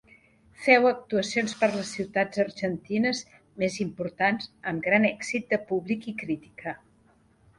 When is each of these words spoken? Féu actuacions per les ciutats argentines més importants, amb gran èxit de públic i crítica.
Féu 0.67 0.85
actuacions 0.91 1.53
per 1.59 1.67
les 1.73 1.89
ciutats 1.97 2.39
argentines 2.43 3.21
més 3.63 3.77
importants, 3.85 4.49
amb 4.71 4.87
gran 4.89 5.05
èxit 5.13 5.45
de 5.53 5.59
públic 5.73 6.09
i 6.13 6.15
crítica. 6.23 6.77